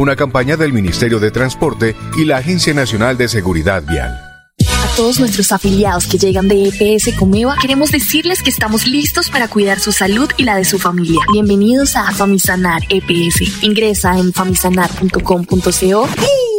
Una 0.00 0.16
campaña 0.16 0.56
del 0.56 0.72
Ministerio 0.72 1.20
de 1.20 1.30
Transporte 1.30 1.94
y 2.16 2.24
la 2.24 2.38
Agencia 2.38 2.72
Nacional 2.72 3.18
de 3.18 3.28
Seguridad 3.28 3.82
Vial. 3.86 4.10
A 4.10 4.96
todos 4.96 5.20
nuestros 5.20 5.52
afiliados 5.52 6.06
que 6.06 6.16
llegan 6.16 6.48
de 6.48 6.68
EPS 6.68 7.14
Comeva, 7.18 7.54
queremos 7.60 7.90
decirles 7.90 8.42
que 8.42 8.48
estamos 8.48 8.86
listos 8.86 9.28
para 9.28 9.46
cuidar 9.48 9.78
su 9.78 9.92
salud 9.92 10.30
y 10.38 10.44
la 10.44 10.56
de 10.56 10.64
su 10.64 10.78
familia. 10.78 11.20
Bienvenidos 11.30 11.96
a 11.96 12.10
Famisanar 12.12 12.80
EPS. 12.88 13.62
Ingresa 13.62 14.18
en 14.18 14.32
famisanar.com.co 14.32 16.08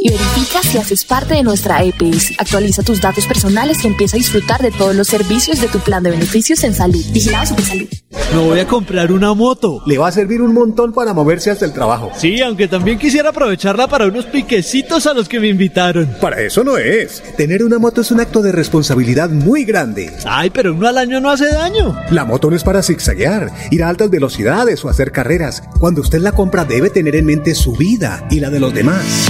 y 0.01 0.09
verifica 0.09 0.63
si 0.63 0.79
haces 0.79 1.05
parte 1.05 1.35
de 1.35 1.43
nuestra 1.43 1.83
EPS. 1.83 2.33
Actualiza 2.39 2.81
tus 2.81 2.99
datos 2.99 3.27
personales 3.27 3.83
y 3.83 3.87
empieza 3.87 4.17
a 4.17 4.19
disfrutar 4.19 4.59
de 4.61 4.71
todos 4.71 4.95
los 4.95 5.07
servicios 5.07 5.61
de 5.61 5.67
tu 5.67 5.79
plan 5.79 6.01
de 6.01 6.09
beneficios 6.09 6.63
en 6.63 6.73
salud. 6.73 7.03
Vigilado 7.13 7.45
Supersalud. 7.45 7.87
Me 8.33 8.39
voy 8.39 8.59
a 8.59 8.67
comprar 8.67 9.11
una 9.11 9.33
moto. 9.35 9.83
Le 9.85 9.99
va 9.99 10.07
a 10.07 10.11
servir 10.11 10.41
un 10.41 10.53
montón 10.53 10.91
para 10.91 11.13
moverse 11.13 11.51
hasta 11.51 11.65
el 11.65 11.73
trabajo. 11.73 12.11
Sí, 12.17 12.41
aunque 12.41 12.67
también 12.67 12.97
quisiera 12.97 13.29
aprovecharla 13.29 13.87
para 13.87 14.07
unos 14.07 14.25
piquecitos 14.25 15.05
a 15.05 15.13
los 15.13 15.29
que 15.29 15.39
me 15.39 15.49
invitaron. 15.49 16.09
Para 16.19 16.41
eso 16.41 16.63
no 16.63 16.77
es. 16.77 17.21
Tener 17.37 17.63
una 17.63 17.77
moto 17.77 18.01
es 18.01 18.09
un 18.09 18.19
acto 18.19 18.41
de 18.41 18.51
responsabilidad 18.51 19.29
muy 19.29 19.65
grande. 19.65 20.11
Ay, 20.25 20.49
pero 20.49 20.73
uno 20.73 20.87
al 20.87 20.97
año 20.97 21.19
no 21.19 21.29
hace 21.29 21.47
daño. 21.47 21.95
La 22.09 22.25
moto 22.25 22.49
no 22.49 22.55
es 22.55 22.63
para 22.63 22.81
zigzaguear, 22.81 23.51
ir 23.69 23.83
a 23.83 23.89
altas 23.89 24.09
velocidades 24.09 24.83
o 24.83 24.89
hacer 24.89 25.11
carreras. 25.11 25.61
Cuando 25.79 26.01
usted 26.01 26.19
la 26.19 26.31
compra 26.31 26.65
debe 26.65 26.89
tener 26.89 27.15
en 27.15 27.25
mente 27.25 27.53
su 27.53 27.73
vida 27.73 28.25
y 28.31 28.39
la 28.39 28.49
de 28.49 28.59
los 28.59 28.73
demás. 28.73 29.29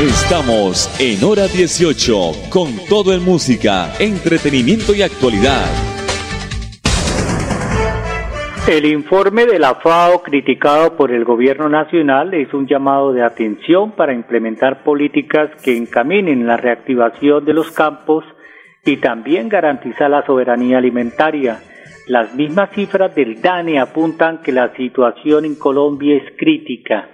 Estamos 0.00 0.90
en 0.98 1.22
hora 1.22 1.46
18 1.46 2.50
con 2.50 2.66
todo 2.88 3.14
en 3.14 3.24
música, 3.24 3.92
entretenimiento 4.00 4.92
y 4.92 5.02
actualidad. 5.02 5.66
El 8.66 8.86
informe 8.86 9.46
de 9.46 9.60
la 9.60 9.76
FAO 9.76 10.24
criticado 10.24 10.96
por 10.96 11.12
el 11.12 11.24
gobierno 11.24 11.68
nacional 11.68 12.34
es 12.34 12.52
un 12.52 12.66
llamado 12.66 13.12
de 13.12 13.22
atención 13.22 13.92
para 13.92 14.12
implementar 14.12 14.82
políticas 14.82 15.50
que 15.62 15.76
encaminen 15.76 16.44
la 16.44 16.56
reactivación 16.56 17.44
de 17.44 17.54
los 17.54 17.70
campos 17.70 18.24
y 18.84 18.96
también 18.96 19.48
garantizar 19.48 20.10
la 20.10 20.26
soberanía 20.26 20.78
alimentaria. 20.78 21.60
Las 22.08 22.34
mismas 22.34 22.70
cifras 22.74 23.14
del 23.14 23.40
DANE 23.40 23.78
apuntan 23.78 24.42
que 24.42 24.50
la 24.50 24.74
situación 24.74 25.44
en 25.44 25.54
Colombia 25.54 26.16
es 26.16 26.32
crítica. 26.36 27.10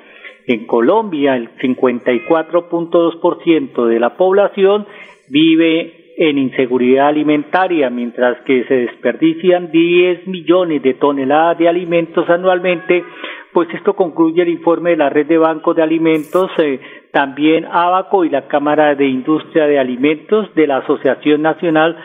En 0.51 0.67
Colombia, 0.67 1.37
el 1.37 1.57
54.2% 1.59 3.87
de 3.87 4.01
la 4.01 4.17
población 4.17 4.85
vive 5.29 6.15
en 6.17 6.39
inseguridad 6.39 7.07
alimentaria, 7.07 7.89
mientras 7.89 8.41
que 8.41 8.65
se 8.65 8.75
desperdician 8.75 9.71
10 9.71 10.27
millones 10.27 10.83
de 10.83 10.95
toneladas 10.95 11.57
de 11.57 11.69
alimentos 11.69 12.29
anualmente, 12.29 13.05
pues 13.53 13.69
esto 13.73 13.95
concluye 13.95 14.43
el 14.43 14.49
informe 14.49 14.91
de 14.91 14.97
la 14.97 15.09
Red 15.09 15.29
de 15.29 15.39
Bancos 15.39 15.77
de 15.77 15.85
Alimentos, 15.85 16.51
eh, 16.59 16.81
también 17.13 17.65
ABACO 17.71 18.25
y 18.25 18.31
la 18.31 18.49
Cámara 18.49 18.97
de 18.97 19.07
Industria 19.07 19.69
de 19.69 19.79
Alimentos 19.79 20.53
de 20.57 20.67
la 20.67 20.79
Asociación 20.79 21.43
Nacional 21.43 21.97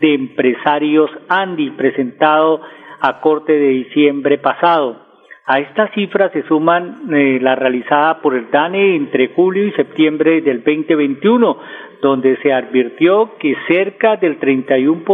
de 0.00 0.12
Empresarios 0.12 1.10
ANDI, 1.30 1.70
presentado 1.70 2.60
a 3.00 3.22
corte 3.22 3.54
de 3.54 3.68
diciembre 3.68 4.36
pasado. 4.36 5.03
A 5.46 5.58
estas 5.58 5.90
cifras 5.92 6.32
se 6.32 6.42
suman 6.44 7.02
eh, 7.12 7.38
la 7.38 7.54
realizada 7.54 8.22
por 8.22 8.34
el 8.34 8.50
DANE 8.50 8.96
entre 8.96 9.28
julio 9.28 9.66
y 9.66 9.72
septiembre 9.72 10.40
del 10.40 10.64
2021, 10.64 11.58
donde 12.00 12.38
se 12.38 12.50
advirtió 12.50 13.36
que 13.38 13.54
cerca 13.68 14.16
del 14.16 14.40
31%, 14.40 15.04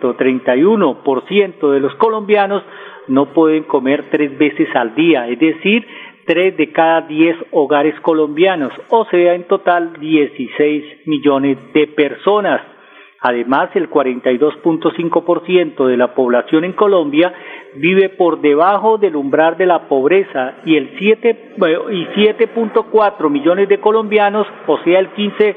31% 0.00 1.70
de 1.70 1.80
los 1.80 1.94
colombianos 1.94 2.64
no 3.06 3.26
pueden 3.26 3.62
comer 3.62 4.06
tres 4.10 4.36
veces 4.36 4.68
al 4.74 4.96
día, 4.96 5.28
es 5.28 5.38
decir, 5.38 5.86
tres 6.26 6.56
de 6.56 6.72
cada 6.72 7.02
diez 7.02 7.36
hogares 7.52 7.94
colombianos, 8.00 8.72
o 8.88 9.04
sea, 9.04 9.34
en 9.34 9.44
total 9.44 9.92
16 10.00 11.06
millones 11.06 11.56
de 11.72 11.86
personas. 11.86 12.77
Además, 13.20 13.70
el 13.74 13.90
42.5% 13.90 15.86
de 15.86 15.96
la 15.96 16.14
población 16.14 16.64
en 16.64 16.72
Colombia 16.72 17.32
vive 17.74 18.10
por 18.10 18.40
debajo 18.40 18.96
del 18.96 19.16
umbral 19.16 19.56
de 19.56 19.66
la 19.66 19.88
pobreza 19.88 20.58
y 20.64 20.76
el 20.76 20.94
7 20.98 21.54
y 21.90 22.06
7.4 22.06 23.28
millones 23.28 23.68
de 23.68 23.80
colombianos, 23.80 24.46
o 24.66 24.78
sea, 24.78 25.00
el 25.00 25.08
15 25.08 25.56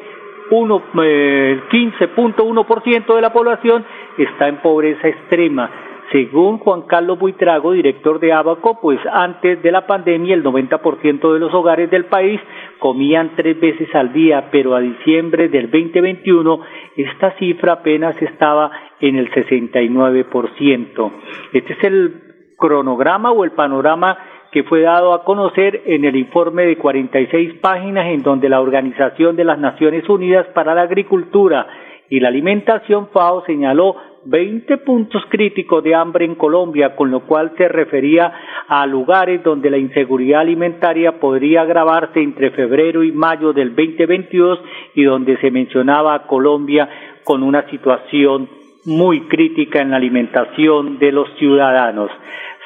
el 0.52 1.62
15.1% 1.70 3.16
de 3.16 3.22
la 3.22 3.32
población 3.32 3.86
está 4.18 4.50
en 4.50 4.58
pobreza 4.58 5.08
extrema. 5.08 5.70
Según 6.12 6.58
Juan 6.58 6.82
Carlos 6.84 7.18
Buitrago, 7.18 7.72
director 7.72 8.20
de 8.20 8.34
Abaco, 8.34 8.80
pues 8.82 9.00
antes 9.12 9.64
de 9.64 9.72
la 9.72 9.88
pandemia 9.88 10.34
el 10.34 10.44
90% 10.44 11.34
de 11.34 11.40
los 11.40 11.54
hogares 11.54 11.90
del 11.90 12.06
país 12.06 12.42
comían 12.80 13.32
tres 13.38 13.58
veces 13.60 13.88
al 13.96 14.12
día, 14.12 14.50
pero 14.52 14.76
a 14.76 14.82
diciembre 14.82 15.48
del 15.48 15.72
2021 15.72 16.60
esta 16.98 17.32
cifra 17.38 17.74
apenas 17.74 18.22
estaba 18.22 18.72
en 19.00 19.16
el 19.16 19.32
69%. 19.32 21.12
Este 21.54 21.74
es 21.74 21.84
el 21.86 22.14
cronograma 22.58 23.32
o 23.32 23.46
el 23.46 23.52
panorama 23.52 24.18
que 24.52 24.64
fue 24.64 24.82
dado 24.82 25.14
a 25.14 25.24
conocer 25.24 25.82
en 25.86 26.04
el 26.04 26.18
informe 26.18 26.66
de 26.66 26.78
46 26.78 27.54
páginas 27.62 28.08
en 28.08 28.22
donde 28.22 28.50
la 28.50 28.60
Organización 28.60 29.38
de 29.38 29.46
las 29.46 29.58
Naciones 29.58 30.10
Unidas 30.10 30.46
para 30.48 30.76
la 30.76 30.82
Agricultura 30.82 31.68
y 32.12 32.20
la 32.20 32.28
Alimentación 32.28 33.08
FAO 33.08 33.46
señaló 33.46 33.96
20 34.26 34.80
puntos 34.80 35.24
críticos 35.30 35.82
de 35.82 35.96
hambre 35.96 36.26
en 36.26 36.36
Colombia, 36.36 36.94
con 36.94 37.10
lo 37.10 37.22
cual 37.22 37.54
se 37.58 37.70
refería 37.70 38.34
a 38.68 38.86
lugares 38.86 39.42
donde 39.44 39.70
la 39.70 39.78
inseguridad 39.78 40.42
alimentaria 40.42 41.22
podría 41.22 41.62
agravarse 41.62 42.22
entre 42.22 42.52
febrero 42.52 43.02
y 43.02 43.14
mayo 43.14 43.54
del 43.54 43.70
2022 43.70 44.60
y 44.94 45.04
donde 45.04 45.38
se 45.38 45.52
mencionaba 45.52 46.14
a 46.14 46.28
Colombia 46.28 46.90
con 47.24 47.44
una 47.44 47.68
situación 47.70 48.50
muy 48.86 49.22
crítica 49.22 49.80
en 49.80 49.92
la 49.92 49.98
alimentación 49.98 51.00
de 51.00 51.14
los 51.14 51.30
ciudadanos. 51.38 52.12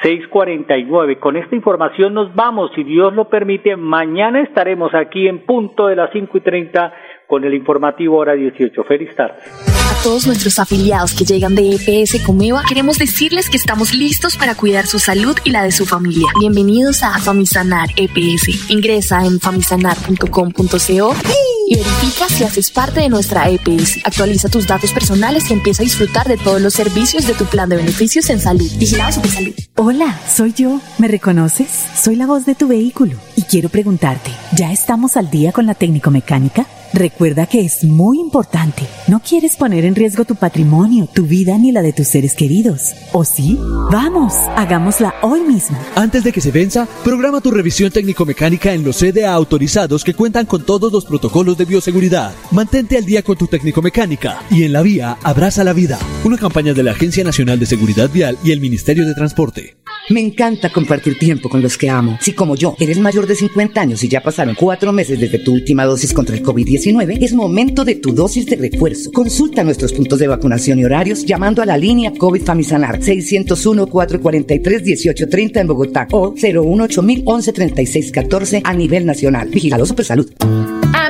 649. 0.02 1.20
Con 1.20 1.38
esta 1.38 1.56
información 1.56 2.14
nos 2.14 2.34
vamos, 2.36 2.72
si 2.76 2.84
Dios 2.84 3.14
lo 3.14 3.30
permite. 3.30 3.76
Mañana 3.76 4.42
estaremos 4.42 4.94
aquí 4.94 5.28
en 5.28 5.46
punto 5.46 5.88
de 5.88 5.96
las 5.96 6.12
cinco 6.12 6.38
y 6.38 6.42
treinta 6.42 6.94
con 7.28 7.44
el 7.44 7.54
informativo 7.54 8.18
hora 8.18 8.34
18. 8.34 8.84
Feliz 8.84 9.16
tarde. 9.16 9.36
A 9.68 10.04
todos 10.04 10.28
nuestros 10.28 10.60
afiliados 10.60 11.14
que 11.14 11.26
llegan 11.26 11.56
de 11.56 11.76
EPS 11.76 12.24
Comeva, 12.26 12.64
queremos 12.68 12.98
decirles 12.98 13.50
que 13.50 13.58
estamos 13.58 13.94
listos 13.94 14.38
para 14.38 14.56
cuidar 14.56 14.86
su 14.86 15.00
salud 15.00 15.36
y 15.44 15.52
la 15.52 15.64
de 15.64 15.72
su 15.72 15.86
familia. 15.86 16.28
Bienvenidos 16.40 17.04
a 17.04 17.18
Famisanar 17.20 17.90
EPS. 17.96 18.70
Ingresa 18.70 19.26
en 19.26 19.40
famisanar.com.co 19.40 21.16
y 21.68 21.76
verifica 21.76 22.30
si 22.30 22.44
haces 22.44 22.72
parte 22.72 23.00
de 23.00 23.10
nuestra 23.10 23.50
EPS. 23.50 24.06
Actualiza 24.06 24.50
tus 24.50 24.68
datos 24.68 24.94
personales 24.94 25.50
y 25.50 25.54
empieza 25.54 25.82
a 25.82 25.86
disfrutar 25.86 26.28
de 26.28 26.38
todos 26.38 26.62
los 26.62 26.74
servicios 26.74 27.26
de 27.26 27.34
tu 27.34 27.46
plan 27.46 27.70
de 27.70 27.78
beneficios 27.78 28.30
en 28.30 28.40
salud. 28.40 28.70
Vigilado 28.78 29.14
Supersalud. 29.14 29.54
Hola, 29.76 30.20
soy 30.28 30.54
yo. 30.54 30.80
¿Me 31.00 31.08
reconoces? 31.08 31.70
Soy 31.96 32.16
la 32.16 32.28
voz 32.28 32.46
de 32.46 32.56
tu 32.56 32.68
vehículo 32.68 33.18
y 33.36 33.44
quiero 33.44 33.70
preguntarte, 33.70 34.32
¿ya 34.56 34.72
estamos 34.72 35.18
al 35.18 35.30
día 35.30 35.52
con 35.52 35.66
la 35.66 35.74
técnico 35.74 36.12
mecánica? 36.12 36.66
Recuerda 36.96 37.46
que 37.46 37.60
es 37.60 37.84
muy 37.84 38.22
importante. 38.22 38.84
No 39.10 39.20
quieres 39.20 39.58
poner 39.58 39.84
en 39.84 39.96
riesgo 39.96 40.24
tu 40.24 40.36
patrimonio, 40.36 41.10
tu 41.14 41.26
vida 41.26 41.58
ni 41.58 41.74
la 41.74 41.82
de 41.82 41.92
tus 41.92 42.08
seres 42.08 42.36
queridos. 42.36 42.94
¿O 43.12 43.26
sí? 43.26 43.60
Vamos, 43.92 44.34
hagámosla 44.56 45.14
hoy 45.22 45.42
mismo. 45.42 45.78
Antes 45.96 46.24
de 46.24 46.32
que 46.32 46.40
se 46.40 46.52
venza, 46.52 46.88
programa 47.04 47.42
tu 47.42 47.52
revisión 47.52 47.92
técnico-mecánica 47.92 48.74
en 48.74 48.86
los 48.86 48.96
CDA 48.96 49.34
autorizados 49.34 50.06
que 50.06 50.14
cuentan 50.14 50.46
con 50.46 50.66
todos 50.66 50.90
los 50.94 51.04
protocolos 51.04 51.58
de 51.58 51.66
bioseguridad. 51.66 52.34
Mantente 52.52 52.98
al 52.98 53.04
día 53.04 53.24
con 53.24 53.36
tu 53.36 53.48
técnico-mecánica 53.48 54.44
y 54.50 54.64
en 54.64 54.72
la 54.72 54.82
vía 54.82 55.18
abraza 55.22 55.66
la 55.66 55.74
vida. 55.74 56.00
Una 56.24 56.38
campaña 56.38 56.74
de 56.74 56.84
la 56.84 56.92
Agencia 56.92 57.26
Nacional 57.26 57.60
de 57.60 57.66
Seguridad 57.66 58.10
Vial 58.10 58.38
y 58.42 58.54
el 58.54 58.62
Ministerio 58.62 59.06
de 59.06 59.16
Transporte. 59.16 59.76
Me 60.08 60.22
encanta 60.22 60.72
compartir 60.72 61.18
tiempo 61.18 61.50
con 61.50 61.64
los 61.64 61.80
que 61.80 61.90
amo. 61.90 62.20
Si 62.22 62.34
como 62.34 62.56
yo 62.56 62.76
eres 62.80 63.00
mayor 63.00 63.26
de 63.26 63.34
50 63.34 63.82
años 63.82 64.04
y 64.04 64.08
ya 64.08 64.22
pasaron 64.22 64.54
cuatro 64.54 64.94
meses 64.94 65.20
desde 65.20 65.40
tu 65.40 65.52
última 65.52 65.84
dosis 65.84 66.14
contra 66.14 66.36
el 66.36 66.44
COVID-19, 66.44 66.85
es 66.86 67.34
momento 67.34 67.84
de 67.84 67.96
tu 67.96 68.14
dosis 68.14 68.46
de 68.46 68.58
refuerzo. 68.58 69.12
Consulta 69.12 69.64
nuestros 69.64 69.92
puntos 69.92 70.20
de 70.20 70.28
vacunación 70.28 70.78
y 70.78 70.86
horarios 70.86 71.26
llamando 71.26 71.64
a 71.64 71.66
la 71.66 71.80
línea 71.80 72.14
COVID 72.16 72.44
Famisanar 72.44 73.00
601-443-1830 73.00 75.62
en 75.62 75.68
Bogotá 75.68 76.08
o 76.12 76.36
018 76.36 77.02
1136 77.02 78.12
14 78.12 78.62
a 78.64 78.74
nivel 78.76 79.08
nacional. 79.08 79.50
Vigilado 79.50 79.84
Supersalud. 79.86 80.30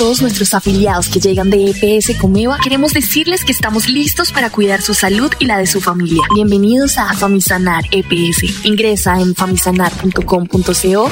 Todos 0.00 0.22
nuestros 0.22 0.54
afiliados 0.54 1.10
que 1.10 1.20
llegan 1.20 1.50
de 1.50 1.72
EPS 1.72 2.18
Comeva, 2.18 2.56
queremos 2.62 2.94
decirles 2.94 3.44
que 3.44 3.52
estamos 3.52 3.86
listos 3.86 4.32
para 4.32 4.48
cuidar 4.48 4.80
su 4.80 4.94
salud 4.94 5.30
y 5.38 5.44
la 5.44 5.58
de 5.58 5.66
su 5.66 5.82
familia. 5.82 6.22
Bienvenidos 6.34 6.96
a 6.96 7.12
Famisanar 7.12 7.84
EPS. 7.92 8.64
Ingresa 8.64 9.20
en 9.20 9.34
famisanar.com.co 9.34 11.10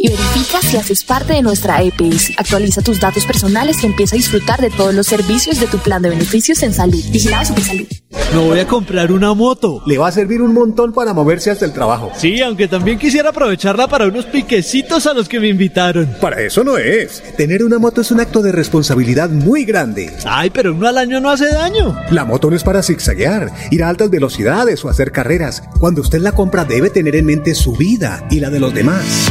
y 0.00 0.08
verifica 0.08 0.60
si 0.62 0.76
haces 0.76 1.04
parte 1.04 1.32
de 1.34 1.42
nuestra 1.42 1.82
EPS. 1.82 2.32
Actualiza 2.36 2.82
tus 2.82 3.00
datos 3.00 3.24
personales 3.26 3.82
y 3.82 3.86
empieza 3.86 4.16
a 4.16 4.18
disfrutar 4.18 4.60
de 4.60 4.70
todos 4.70 4.94
los 4.94 5.06
servicios 5.06 5.60
de 5.60 5.66
tu 5.66 5.78
plan 5.78 6.02
de 6.02 6.10
beneficios 6.10 6.62
en 6.62 6.72
salud. 6.72 7.02
Vigilado 7.10 7.46
Supersalud. 7.46 7.86
Me 8.32 8.38
voy 8.38 8.58
a 8.58 8.66
comprar 8.66 9.12
una 9.12 9.34
moto. 9.34 9.82
Le 9.86 9.98
va 9.98 10.08
a 10.08 10.12
servir 10.12 10.40
un 10.42 10.54
montón 10.54 10.92
para 10.92 11.12
moverse 11.12 11.50
hasta 11.50 11.64
el 11.64 11.72
trabajo. 11.72 12.12
Sí, 12.16 12.40
aunque 12.40 12.68
también 12.68 12.98
quisiera 12.98 13.30
aprovecharla 13.30 13.88
para 13.88 14.06
unos 14.06 14.26
piquecitos 14.26 15.06
a 15.06 15.14
los 15.14 15.28
que 15.28 15.40
me 15.40 15.48
invitaron. 15.48 16.08
Para 16.20 16.40
eso 16.42 16.64
no 16.64 16.78
es. 16.78 17.22
Tener 17.36 17.64
una 17.64 17.78
moto 17.78 18.00
es 18.00 18.10
un 18.10 18.20
acto 18.20 18.42
de 18.42 18.52
responsabilidad 18.52 19.30
muy 19.30 19.64
grande. 19.64 20.12
Ay, 20.24 20.50
pero 20.50 20.74
uno 20.74 20.88
al 20.88 20.98
año 20.98 21.20
no 21.20 21.30
hace 21.30 21.48
daño. 21.48 21.96
La 22.10 22.24
moto 22.24 22.50
no 22.50 22.56
es 22.56 22.64
para 22.64 22.82
zigzaguear, 22.82 23.52
ir 23.70 23.82
a 23.82 23.88
altas 23.88 24.10
velocidades 24.10 24.84
o 24.84 24.88
hacer 24.88 25.12
carreras. 25.12 25.62
Cuando 25.78 26.02
usted 26.02 26.20
la 26.20 26.32
compra 26.32 26.64
debe 26.64 26.90
tener 26.90 27.16
en 27.16 27.26
mente 27.26 27.54
su 27.54 27.76
vida 27.76 28.26
y 28.30 28.40
la 28.40 28.50
de 28.50 28.60
los 28.60 28.74
demás. 28.74 29.30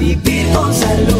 vivir 0.00 0.50
con 0.54 0.72
salud. 0.72 1.19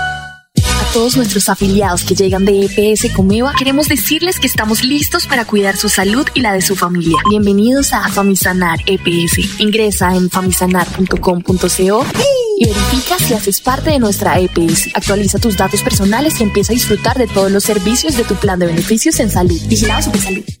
Todos 0.93 1.15
nuestros 1.15 1.47
afiliados 1.47 2.03
que 2.03 2.15
llegan 2.15 2.43
de 2.43 2.65
EPS 2.65 3.13
Comeva, 3.13 3.53
queremos 3.57 3.87
decirles 3.87 4.41
que 4.41 4.47
estamos 4.47 4.83
listos 4.83 5.25
para 5.25 5.45
cuidar 5.45 5.77
su 5.77 5.87
salud 5.87 6.27
y 6.33 6.41
la 6.41 6.51
de 6.51 6.61
su 6.61 6.75
familia. 6.75 7.17
Bienvenidos 7.29 7.93
a 7.93 8.09
Famisanar 8.09 8.79
EPS. 8.85 9.61
Ingresa 9.61 10.13
en 10.13 10.29
famisanar.com.co 10.29 12.05
y 12.57 12.65
verifica 12.65 13.17
si 13.19 13.33
haces 13.33 13.61
parte 13.61 13.91
de 13.91 13.99
nuestra 13.99 14.37
EPS. 14.37 14.89
Actualiza 14.93 15.39
tus 15.39 15.55
datos 15.55 15.81
personales 15.81 16.41
y 16.41 16.43
empieza 16.43 16.73
a 16.73 16.75
disfrutar 16.75 17.17
de 17.17 17.27
todos 17.27 17.49
los 17.49 17.63
servicios 17.63 18.17
de 18.17 18.25
tu 18.25 18.35
plan 18.35 18.59
de 18.59 18.65
beneficios 18.65 19.17
en 19.21 19.31
salud. 19.31 19.61
Vigilado 19.69 20.01
Supersalud. 20.03 20.43
A 20.43 20.60